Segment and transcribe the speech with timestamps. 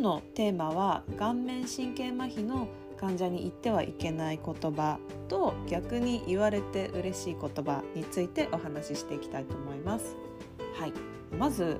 [0.00, 4.98] 日のテーマは顔面神経麻痺の患者に言ってはいけない言葉
[5.28, 10.16] と逆に言われて嬉しい言葉についてお話ししていきたいと思います。
[10.74, 10.92] はい、
[11.38, 11.78] まず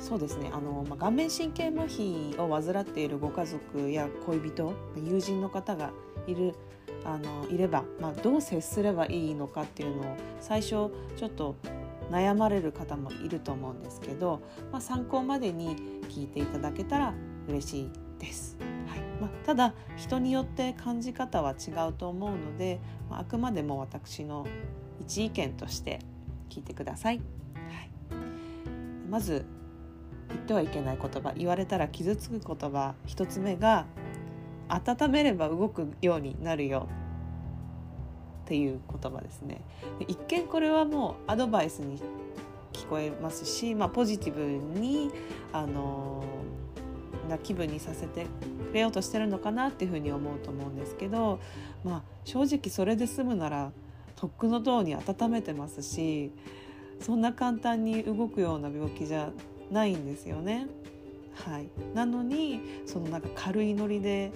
[0.00, 5.90] そうですねあの、まあ、顔面神経麻痺を患っているご家族や恋人友人の方が
[6.26, 6.54] いる
[7.04, 11.56] あのいれば、まあ、どう接すればいいのかっていうのを最初ちょっと
[12.10, 14.40] 悩まれる方もいると思うんですけど、
[14.70, 15.76] まあ、参考までに
[16.08, 17.14] 聞いていただけたら
[17.48, 18.56] 嬉しいです。
[18.86, 24.46] はいまあ、ただ人によって感じ方は違うと思うので、まあ、あくまでも私の
[25.00, 26.00] 一意見として
[26.48, 27.18] 聞いてください。
[27.18, 27.22] は
[27.62, 27.90] い、
[29.10, 29.44] まず
[30.28, 33.86] 言ってはいけない言葉言われたら傷つく言葉一つ目が
[34.68, 36.88] 「温めれば動くようになるよ」
[38.44, 39.60] っていう言葉ですね
[40.08, 42.00] 一見これはもうアドバイスに
[42.72, 45.10] 聞こえますし、まあ、ポジティブに
[45.52, 46.24] あの
[47.28, 48.26] な気分にさせて
[48.70, 51.40] くれようとしてるのかなっていうふうに思うと思うんですけど、
[51.84, 53.72] まあ、正直それで済むなら
[54.16, 56.32] とっくの塔に温めてますし
[57.00, 59.30] そんな簡単に動くような病気じゃ
[59.70, 60.68] ないんですよね。
[61.34, 64.32] はい、なのにそのなんか軽いノリで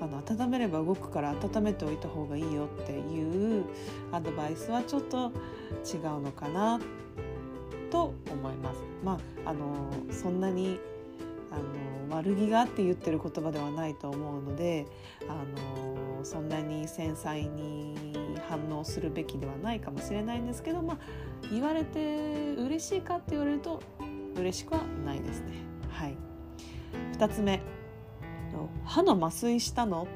[0.00, 3.64] あの温めれば動くから温めておいた方がいいよっていう
[4.12, 5.30] アドバイスはちょっと
[5.84, 6.80] 違うのかな
[7.90, 8.80] と思います。
[9.04, 10.80] まあ、あのそんなに
[11.58, 14.86] あの悪気があって言ってる言葉ではないと思うので
[15.28, 17.94] あのそんなに繊細に
[18.48, 20.98] 反応するべきではないかもしれないんですけど、まあ、
[21.52, 23.82] 言われて嬉しいかって言われると
[24.36, 25.52] 嬉しくはないですね。
[25.90, 26.16] はい、
[27.18, 27.60] 2つ目。
[28.84, 30.08] 歯の麻酔したの？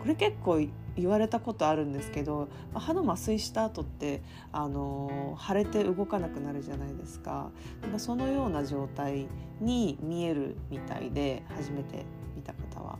[0.00, 0.60] これ結構
[0.98, 7.50] 言われたことあるんですけど歯の麻酔した後ってあの腫れて動かなくなるじゃないですか
[7.96, 9.26] そのような状態
[9.60, 12.04] に見えるみたいで初めて
[12.36, 12.98] 見た方は。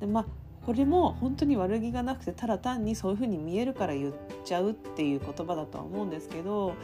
[0.00, 0.26] でまあ
[0.66, 6.74] これも本当に悪気がなくてただ単にそういうふうに見えるから言っちゃうっていう言葉だとは思うんですけど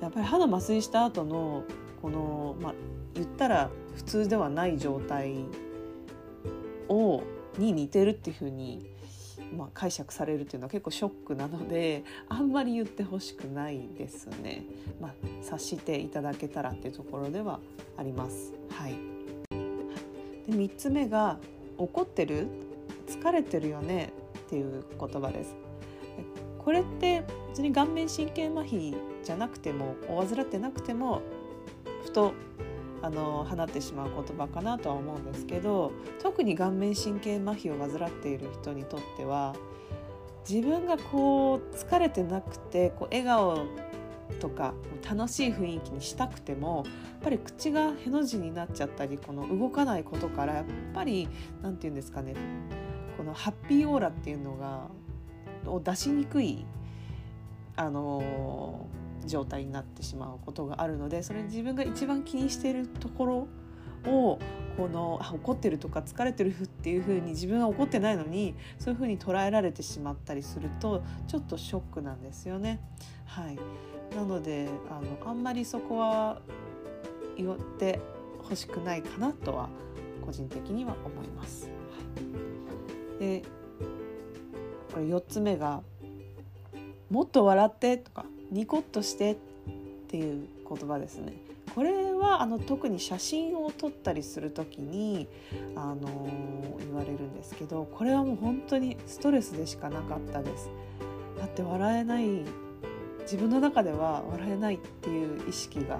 [0.00, 1.62] やっぱり歯の麻酔した後の
[2.02, 2.74] この、まあ、
[3.14, 5.44] 言ったら普通ではない状態
[6.88, 7.22] を
[7.58, 8.93] に似てるっていうふうに、
[9.56, 14.64] まあ、解釈されるっていうのは結構ショックなので あんまり言ってほしくないですね。
[15.00, 17.60] まあ、察していただけたらっていうところでは
[17.96, 18.52] あります。
[18.70, 18.92] はい、
[19.50, 21.38] で3つ目が
[21.78, 22.46] 「怒ってる？
[23.06, 24.12] 疲れてるよね」
[24.46, 25.54] っていう言葉です。
[26.58, 31.20] これって別に顔面神経麻痺じゃなくてもお患ってなくても
[32.02, 32.32] ふと
[33.04, 35.92] あの放ってしまう言葉かなとは思うんですけど
[36.22, 39.54] 特に顔面神経麻痺を患っている人にとっては
[40.48, 43.66] 自分がこう疲れてなくてこう笑顔
[44.40, 44.72] とか
[45.06, 46.94] 楽しい雰囲気にしたくてもやっ
[47.24, 50.64] ぱり口がへの字になっちゃったりこの動かないことからやっ
[50.94, 51.28] ぱり
[51.62, 52.34] 何て言うんですかね
[53.18, 54.88] このハッピーオーラっていうのが
[55.70, 56.64] を出しにくい
[57.76, 63.48] あのー状態になってしまうことがあるのでそれ自分が一番気にしているところ
[64.06, 64.38] を
[64.76, 72.80] この怒ってるとか疲れてるっていう風に自分は怒ってないのにそういう風に捉えられてしまったりするとちょっとショックなんですよね。
[73.26, 73.58] はい、
[74.14, 76.40] なのであのあんまりそこは
[77.36, 78.00] 言って
[78.42, 79.68] ほしくないかなとは
[80.24, 81.68] 個人的には思います。
[81.68, 83.42] はい、で
[84.92, 85.82] これ4つ目が
[87.10, 89.36] 「もっと笑って」とかニコッとしてっ
[90.06, 91.32] ていう言葉ですね。
[91.74, 95.26] これはあの特に写真を撮ったりする時に、
[95.74, 100.70] あのー、言われるんですけどこれはもう本当にストレスでしかなかったです。
[101.36, 102.44] だって笑えない
[103.22, 105.98] 自分の中では笑えないっていう意識が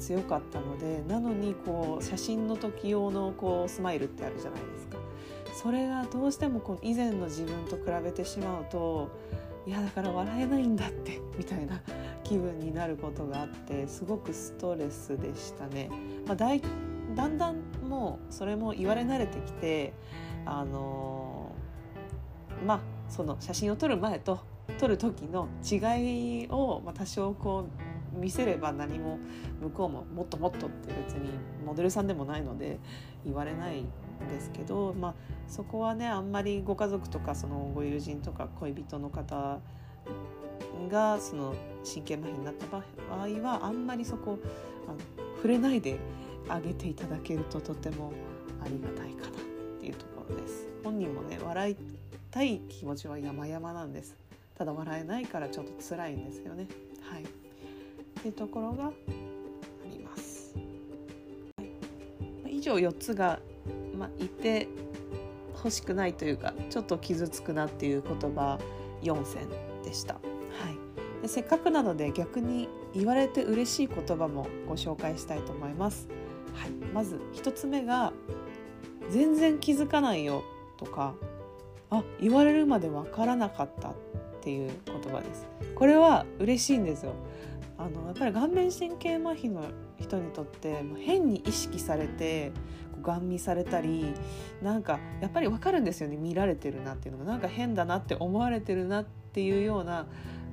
[0.00, 4.98] 強かったのでなのにこう写真の時用のこうスマイルってあるじゃないですか。
[5.54, 9.08] それがどうしてもこう以前の自分と比べてしまうと
[9.66, 11.80] いやだから笑えないんだってみたいな
[12.22, 15.90] 気分になることがあってすごくストレスでしたね。
[16.26, 16.62] まあ、だい
[17.14, 17.56] だんだん
[17.88, 19.92] もうそれも言われ慣れてきて
[20.44, 24.40] あのー、まあその写真を撮る前と
[24.78, 27.85] 撮る時の違いを、ま、多少こう
[28.16, 29.18] 見せれば何も
[29.60, 31.30] 向こうももっともっとって別に
[31.64, 32.78] モデルさんでもないので
[33.24, 33.84] 言われない
[34.28, 35.14] ですけど、まあ、
[35.48, 39.60] そこはねあんまりご家族とかそのご友人とか恋人の方
[40.90, 41.54] がその
[41.84, 44.38] 神経麻痺になった場合はあんまりそこ
[45.36, 45.98] 触れないで
[46.48, 48.12] あげていただけるととても
[48.62, 49.40] ありがたいかなっ
[49.80, 50.66] ていうところです。
[50.82, 51.76] 本人もね笑い
[52.30, 54.16] たい気持ちは山々なんです。
[54.56, 56.66] ただ笑えないからちょっと辛いんですよね。
[58.28, 58.92] っていうところがあ
[59.88, 60.56] ります。
[62.42, 63.40] はい、以上4つが
[63.96, 64.68] まあ、言って
[65.54, 68.58] ほしくないというかちょっと傷つくなっていう言葉
[69.02, 69.48] 4選
[69.82, 70.14] でした。
[70.14, 70.20] は
[71.20, 76.08] い、でせっかくなので逆に言われて嬉しい言葉もご紹介したいと思います。
[76.54, 78.12] はい、まず1つ目が
[79.10, 80.42] 「全然気づかないよ」
[80.78, 81.14] とか
[81.90, 83.94] 「あ言われるまで分からなかった」っ
[84.42, 85.46] ていう言葉です。
[85.74, 87.12] これは嬉しいんですよ。
[87.78, 89.64] あのやっぱり顔面神経麻痺の
[89.98, 92.52] 人にとって変に意識されて
[93.02, 94.14] ガン見されたり
[94.62, 100.06] なんかやっぱり分かるんですよね見られてるなっていうのがなんか変だなって思われてるなっていうような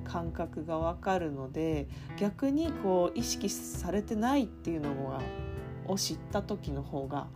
[0.04, 1.88] 感覚が分かるので
[2.18, 5.18] 逆にこう意識されてないっていうの
[5.86, 7.26] を知った時の方が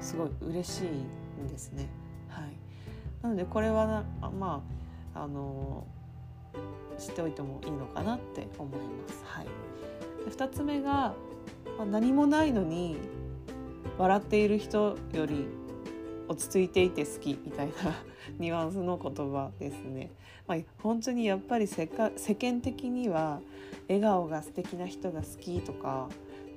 [0.00, 1.88] すごい嬉しいんですね。
[2.28, 2.56] はい、
[3.22, 4.62] なのでこれはま
[5.14, 5.86] ああの
[6.98, 9.22] 知っておいてもいいのかなって思います。
[9.24, 9.46] はい、
[10.28, 11.14] 2つ目が、
[11.78, 12.96] まあ、何もないのに
[13.98, 15.46] 笑っている人より
[16.28, 17.72] 落ち着いていて好きみたいな
[18.38, 20.10] ニュアンスの言葉ですね。
[20.46, 23.40] まあ、本当にやっぱり世間的には
[23.88, 26.08] 笑顔が素敵な人が好きとか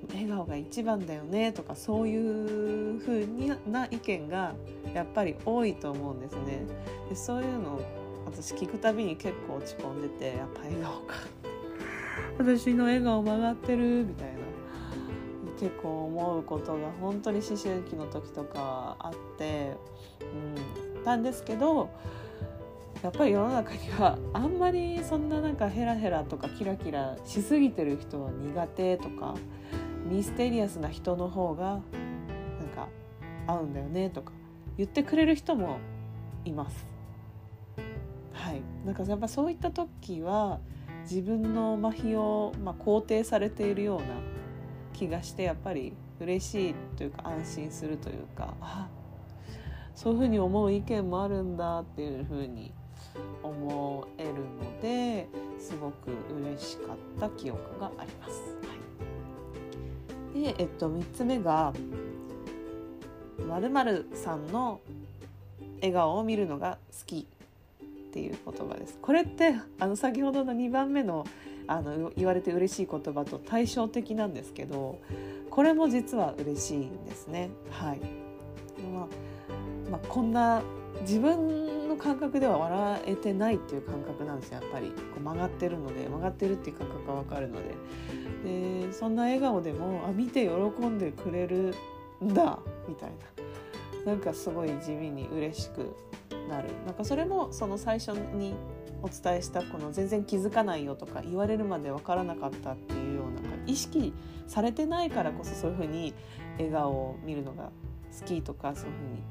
[0.08, 3.26] 笑顔が一番だよねとかそういう風
[3.70, 4.54] な意見が
[4.94, 6.66] やっぱり多いと思うんですね。
[7.08, 11.14] でそういうのを私聞くたびに結構落ち込んでてやっぱ笑顔か。
[12.38, 14.46] 私の笑顔曲がってるみたいな。
[15.58, 19.72] 結構思うことが本当に思春期の時とかあって、
[20.96, 21.88] うん、たんですけど
[23.02, 29.34] やっぱり世の中にはあんまりそんななんかヘラヘラとかキラキラしすぎてる人は苦手とか
[30.08, 31.80] ミステリアスな人の方がなん
[32.74, 32.88] か
[33.46, 34.32] 合うんだよねとか
[34.76, 35.78] 言ってくれる人も
[36.44, 36.95] います。
[38.86, 40.60] なんかやっぱそういった時は
[41.02, 44.06] 自分の麻痺を、まあ、肯定されているような
[44.92, 48.88] 気がしてやっぱり嬉しいというか安心するというかあ
[49.96, 52.72] そういうふうに思う意見もあるんだっていうふうに
[53.42, 55.26] 思えるので
[55.58, 58.32] すごく嬉しかった記憶があります。
[60.34, 61.72] はい、で、えっと、3つ目が
[63.48, 64.80] 「まるさんの
[65.76, 67.26] 笑顔を見るのが好き」
[68.16, 68.98] っていう言葉です。
[69.02, 71.26] これってあの先ほどの2番目の
[71.66, 75.00] あの言われて嬉しい言葉と対照的なんですけど
[75.50, 77.50] これも実は嬉しいんですね。
[77.70, 78.00] はい
[78.94, 79.06] まあ
[79.90, 80.62] まあ、こんな
[81.02, 87.74] 自分の感覚では笑えてないっていう感覚なんですよやっぱりこう曲がってるので曲がってるっていう感覚が分かるので
[88.86, 91.74] でそんな笑顔でもあ見て喜んでくれる
[92.24, 92.58] んだ
[92.88, 93.10] みたい
[94.04, 95.94] ななんかすごい地味に嬉しく
[96.48, 98.54] なるなんかそれもその最初に
[99.02, 104.12] お伝えしたこの全然気づかないよとか言われるまで分からなかったっていうような意識
[104.46, 106.14] されてないからこそそういうふうに
[106.56, 107.70] 笑顔を見るのが
[108.18, 109.22] 好きとかそういうふうに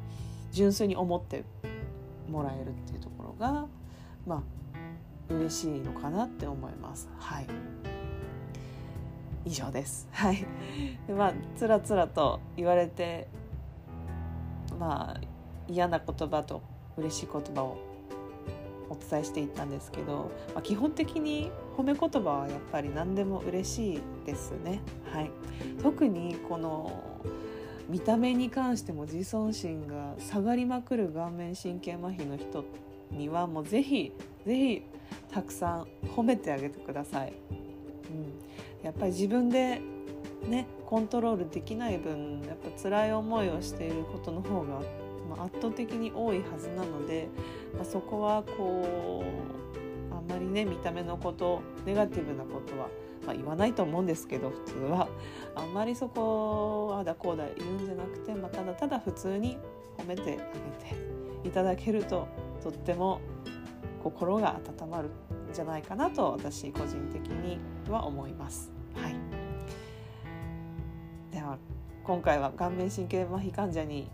[0.51, 1.43] 純粋に思って
[2.29, 3.67] もらえるっていうところが
[4.25, 4.43] ま
[5.29, 7.09] あ嬉しいのかなって思います。
[7.17, 7.47] はい
[9.47, 10.07] 以上です。
[10.11, 10.43] はい。
[11.07, 13.27] でまあつらつらと言われて
[14.79, 15.21] まあ
[15.67, 16.63] 嫌な言葉と
[16.97, 17.77] 嬉しい言葉を
[18.89, 24.81] お伝えしていったんですけど、まあ、基本的に褒め言葉はやっぱり何でも嬉しいですね。
[25.11, 25.31] はい、
[25.81, 27.03] 特にこの
[27.89, 32.65] 見た目に関しても自尊心が下がりまくる顔面神経麻痺の人
[33.11, 34.11] にはもうぜひ
[34.45, 34.81] ぜひ
[35.31, 37.33] たくさん褒めてあげてください。
[38.09, 39.81] うん、やっぱり自分で
[40.47, 44.81] ねコントロールできない分やっぱ辛い思いをしていることの方が
[45.25, 47.29] まあ、圧倒的に多いはずなので、
[47.75, 49.23] まあ、そこはこ
[50.11, 52.89] うあんまりね見た目のことネガティブなことは、
[53.25, 55.07] まあ、言わないと思うんですけど普通は
[55.55, 59.57] あんまりそこあだこうだ言うんじゃなくて、まあ、ただただ普通に
[59.97, 62.27] 褒めてあげていただけると
[62.63, 63.21] とっても
[64.03, 65.11] 心が温まるん
[65.53, 68.71] じゃないかなと私個人的には思います。
[68.93, 69.15] はい、
[71.31, 71.57] では
[72.03, 74.07] 今回は顔面神経麻痺患者に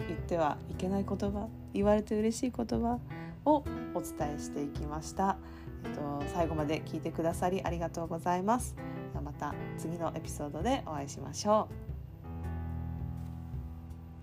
[0.00, 2.98] 言ってはいけない言葉言われて嬉しい言葉
[3.44, 5.36] をお伝えしていきました、
[5.84, 8.76] えっと、最後まで聞いてくださりありがとうございます。
[9.22, 11.74] また次のエピソードでお会いしましょう。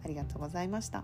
[0.05, 1.03] ありがとうございました。